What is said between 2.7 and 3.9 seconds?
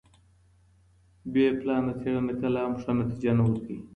ښه نتیجه نه ورکوي.